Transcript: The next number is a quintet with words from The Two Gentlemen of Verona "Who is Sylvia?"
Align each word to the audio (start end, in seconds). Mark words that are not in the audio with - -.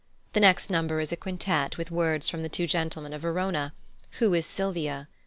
The 0.33 0.39
next 0.39 0.71
number 0.71 0.99
is 0.99 1.11
a 1.11 1.15
quintet 1.15 1.77
with 1.77 1.91
words 1.91 2.27
from 2.27 2.41
The 2.41 2.49
Two 2.49 2.65
Gentlemen 2.65 3.13
of 3.13 3.21
Verona 3.21 3.71
"Who 4.17 4.33
is 4.33 4.47
Sylvia?" 4.47 5.07